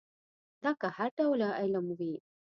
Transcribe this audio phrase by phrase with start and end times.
[0.63, 2.13] دا که هر ډول علم وي.